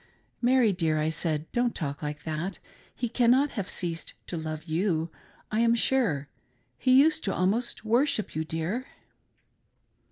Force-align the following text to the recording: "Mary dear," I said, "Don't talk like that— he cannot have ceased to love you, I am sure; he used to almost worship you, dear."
"Mary 0.41 0.73
dear," 0.73 0.97
I 0.97 1.09
said, 1.09 1.45
"Don't 1.51 1.75
talk 1.75 2.01
like 2.01 2.23
that— 2.23 2.57
he 2.95 3.07
cannot 3.07 3.51
have 3.51 3.69
ceased 3.69 4.13
to 4.25 4.35
love 4.35 4.63
you, 4.63 5.11
I 5.51 5.59
am 5.59 5.75
sure; 5.75 6.27
he 6.79 6.99
used 6.99 7.23
to 7.25 7.35
almost 7.35 7.85
worship 7.85 8.35
you, 8.35 8.43
dear." 8.43 8.87